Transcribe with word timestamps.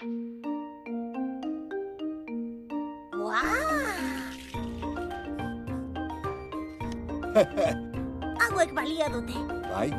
Hauek 8.40 8.72
balia 8.72 9.08
dute. 9.12 9.36
Bai. 9.68 9.92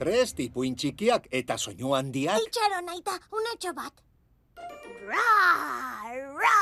Prest, 0.00 0.40
ipuin 0.40 0.72
txikiak 0.80 1.28
eta 1.28 1.58
soinu 1.60 1.92
handiak. 1.98 2.40
Itxaron 2.40 2.88
aita, 2.96 3.20
unetxo 3.36 3.76
bat. 3.76 3.92
Ra, 5.04 5.28
ra. 6.40 6.56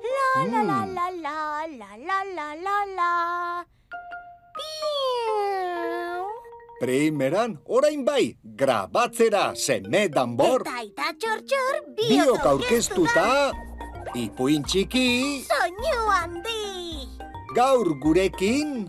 La, 0.00 0.44
la, 0.46 0.62
la, 0.64 0.80
Mm. 0.86 0.94
la, 0.94 1.10
la, 1.20 1.66
la, 1.68 2.24
la, 2.24 2.48
la, 2.64 2.79
Primeran, 6.80 7.58
orain 7.68 8.06
bai, 8.06 8.38
grabatzera 8.42 9.50
seme 9.54 10.08
danbor, 10.08 10.62
Eta 10.64 10.78
aita 10.80 11.10
txor-txor 11.20 11.80
biok 11.98 12.46
aurkeztuta, 12.48 13.24
ipuin 14.16 14.64
txiki, 14.64 15.44
Soinu 15.44 16.06
handi. 16.08 17.04
gaur 17.52 17.92
gurekin... 18.00 18.88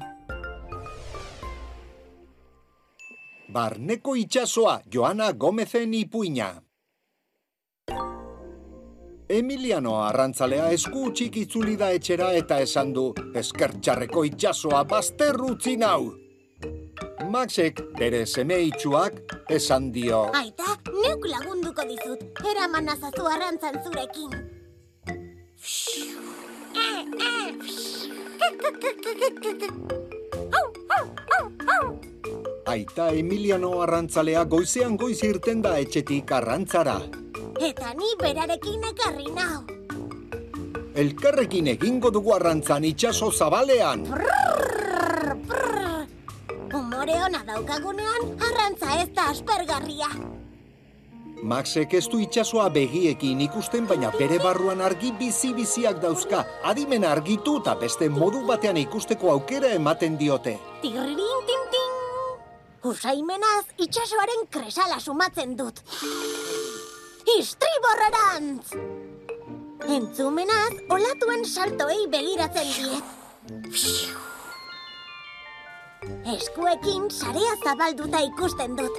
Barneko 3.52 4.16
itxasoa, 4.16 4.78
Joana 4.88 5.34
Gomezen 5.34 5.92
ipuina. 5.94 6.54
Emiliano 9.28 9.98
arrantzalea 10.06 10.72
esku 10.72 11.10
txik 11.12 11.44
itzuli 11.44 11.76
da 11.76 11.92
etxera 11.92 12.32
eta 12.40 12.64
esan 12.64 12.96
du 12.96 13.10
eskertxarreko 13.36 14.24
itxasoa 14.32 14.86
bazterrutzi 14.88 15.76
nau. 15.76 16.21
Maxek 17.32 17.78
bere 17.96 18.26
seme 18.28 18.58
itxuak 18.68 19.20
esan 19.56 19.86
dio. 19.96 20.26
Aita, 20.36 20.74
neuk 20.92 21.24
lagunduko 21.32 21.86
dizut. 21.88 22.26
Eraman 22.44 22.92
azazu 22.92 23.24
arrantzan 23.24 23.78
zurekin. 23.86 24.34
Aita 32.74 33.08
Emiliano 33.22 33.72
arrantzalea 33.86 34.44
goizean 34.44 34.98
goiz 35.00 35.22
irten 35.24 35.64
da 35.64 35.78
etxetik 35.80 36.36
arrantzara. 36.36 37.00
Eta 37.64 37.94
ni 37.96 38.12
berarekin 38.20 38.90
ekarri 38.92 39.32
nau. 39.40 39.64
Elkarrekin 41.02 41.72
egingo 41.78 42.12
dugu 42.12 42.36
arrantzan 42.36 42.84
itxaso 42.84 43.32
zabalean. 43.32 44.04
Humore 44.12 44.51
ona 47.26 47.44
daukagunean, 47.48 48.38
arrantza 48.50 49.02
ez 49.02 49.10
da 49.16 49.30
aspergarria. 49.32 50.10
Maxek 51.42 51.96
ez 51.98 52.06
du 52.06 52.20
itxasoa 52.22 52.68
begiekin 52.70 53.40
ikusten, 53.42 53.88
baina 53.90 54.12
bere 54.14 54.38
barruan 54.44 54.82
argi 54.86 55.10
bizi-biziak 55.18 55.98
dauzka. 56.02 56.44
Adimen 56.70 57.06
argitu 57.06 57.56
eta 57.62 57.74
beste 57.82 58.10
modu 58.14 58.44
batean 58.46 58.78
ikusteko 58.78 59.32
aukera 59.32 59.72
ematen 59.78 60.20
diote. 60.20 60.58
Tirririn 60.84 61.48
tin 61.48 61.64
tin. 61.74 61.96
Usaimenaz 62.92 63.66
itxasoaren 63.78 64.46
kresala 64.54 65.00
sumatzen 65.00 65.58
dut. 65.58 65.82
Istriborrerantz! 67.40 68.76
Entzumenaz 69.90 70.74
olatuen 70.94 71.46
saltoei 71.46 72.06
begiratzen 72.10 72.70
diet. 72.78 74.30
Eskuekin 76.36 77.12
sarea 77.12 77.54
zabalduta 77.64 78.20
ikusten 78.20 78.78
dut. 78.78 78.98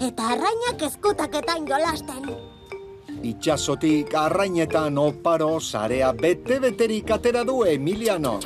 Eta 0.00 0.26
arrainak 0.34 0.82
ezkutaketan 0.82 1.68
jolasten. 1.68 2.28
Itxasotik 3.22 4.14
arrainetan 4.14 4.98
oparo 4.98 5.60
sarea 5.60 6.12
bete-beterik 6.12 7.10
atera 7.10 7.44
du 7.46 7.62
Emiliano. 7.64 8.38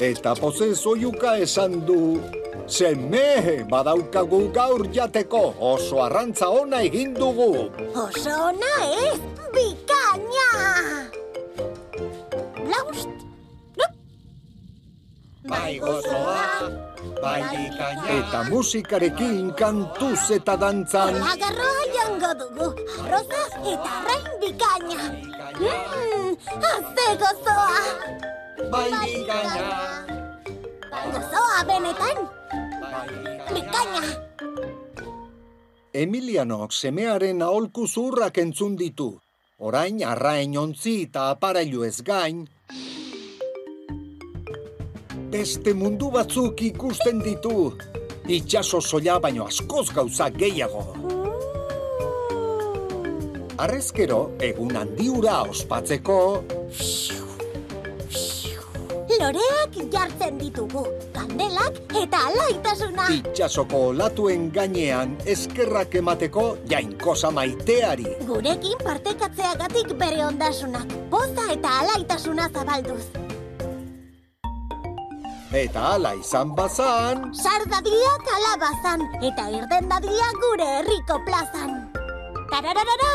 Eta 0.00 0.34
pozez 0.34 0.86
oiuka 0.86 1.36
esan 1.36 1.78
du, 1.86 2.20
Seme, 2.66 3.64
badaukagu 3.68 4.48
gaur 4.52 4.86
jateko, 4.92 5.42
oso 5.60 6.00
arrantza 6.02 6.48
ona 6.48 6.80
egin 6.86 7.12
dugu. 7.14 7.68
Oso 7.92 8.32
ona 8.48 8.72
ez, 9.04 9.18
gozoa, 15.84 16.70
bai 17.22 17.42
bikaina. 17.50 18.06
Eta 18.18 18.42
musikarekin 18.48 19.52
kantuz 19.58 20.30
eta 20.36 20.56
dantzan. 20.60 21.20
Agarroa 21.32 21.84
jango 21.96 22.32
dugu, 22.40 22.68
arroza 23.04 23.42
eta 23.72 23.90
arrain 24.00 24.28
bikaina. 24.42 25.08
Mmm, 25.60 26.30
haze 26.64 27.08
gozoa! 27.22 27.82
Bai 28.72 28.90
bikaina. 29.04 29.66
Gozoa 31.14 31.64
benetan, 31.68 32.24
bikaina! 33.52 34.06
Emilianok 35.94 36.72
semearen 36.74 37.42
aholku 37.46 37.86
zurrak 37.86 38.38
entzun 38.42 38.74
ditu. 38.76 39.12
Orain 39.62 40.00
arrain 40.02 40.56
ontzi 40.58 40.94
eta 41.04 41.28
aparailu 41.30 41.84
ez 41.86 42.02
gain, 42.02 42.40
beste 45.34 45.72
mundu 45.74 46.12
batzuk 46.14 46.60
ikusten 46.62 47.18
ditu. 47.24 47.72
Itxaso 48.30 48.78
soila 48.80 49.18
baino 49.18 49.48
askoz 49.50 49.88
gauza 49.96 50.28
gehiago. 50.30 50.84
Arrezkero, 53.64 54.20
egun 54.50 54.76
handiura 54.78 55.40
ospatzeko, 55.50 56.18
Loreak 59.24 59.76
jartzen 59.92 60.34
ditugu, 60.40 60.82
kandelak 61.14 61.78
eta 61.96 62.18
alaitasuna. 62.28 63.06
itxasoko 63.14 63.78
olatuen 63.90 64.50
gainean 64.52 65.16
eskerrak 65.34 65.94
emateko 66.02 66.44
jainkosa 66.68 67.30
maiteari. 67.30 68.04
Gurekin 68.26 68.78
partekatzeagatik 68.84 69.94
bere 70.02 70.26
ondasunak, 70.26 70.92
poza 71.10 71.46
eta 71.56 71.78
alaitasuna 71.80 72.50
zabalduz. 72.52 73.04
Eta 75.54 75.82
hala 75.94 76.10
izan 76.18 76.48
bazan, 76.58 77.20
Sardadiak 77.38 78.30
alabazan 78.36 79.04
eta 79.28 79.44
irden 79.54 79.86
dadila 79.92 80.30
gure 80.42 80.66
herriko 80.80 81.20
plazan. 81.28 81.76
Tarararara, 82.50 83.12